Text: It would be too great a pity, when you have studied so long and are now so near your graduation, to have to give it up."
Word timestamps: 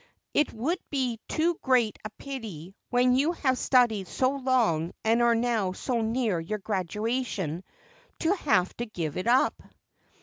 It 0.33 0.51
would 0.51 0.79
be 0.89 1.19
too 1.27 1.59
great 1.61 1.99
a 2.03 2.09
pity, 2.17 2.73
when 2.89 3.13
you 3.15 3.33
have 3.33 3.55
studied 3.59 4.07
so 4.07 4.31
long 4.31 4.93
and 5.05 5.21
are 5.21 5.35
now 5.35 5.73
so 5.73 6.01
near 6.01 6.39
your 6.39 6.57
graduation, 6.57 7.63
to 8.21 8.33
have 8.33 8.75
to 8.77 8.87
give 8.87 9.15
it 9.15 9.27
up." 9.27 9.61